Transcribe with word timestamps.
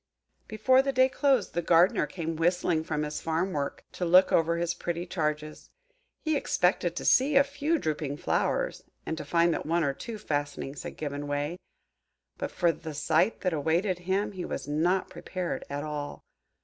Before 0.47 0.81
the 0.81 0.91
day 0.91 1.07
closed, 1.07 1.53
the 1.53 1.61
Gardener 1.61 2.07
came 2.07 2.35
whistling 2.35 2.83
from 2.83 3.03
his 3.03 3.21
farm 3.21 3.53
work, 3.53 3.83
to 3.91 4.03
look 4.03 4.31
over 4.31 4.57
his 4.57 4.73
pretty 4.73 5.05
charges. 5.05 5.69
He 6.23 6.35
expected 6.35 6.95
to 6.95 7.05
see 7.05 7.35
a 7.35 7.43
few 7.43 7.77
drooping 7.77 8.17
flowers, 8.17 8.83
and 9.05 9.15
to 9.15 9.23
find 9.23 9.53
that 9.53 9.67
one 9.67 9.83
or 9.83 9.93
two 9.93 10.17
fastenings 10.17 10.81
had 10.81 10.97
given 10.97 11.27
way. 11.27 11.59
But 12.39 12.49
for 12.49 12.71
the 12.71 12.95
sight 12.95 13.41
that 13.41 13.53
awaited 13.53 13.99
him 14.09 14.31
he 14.31 14.43
was 14.43 14.67
not 14.67 15.07
prepared 15.11 15.65
at 15.69 15.83
all. 15.83 16.23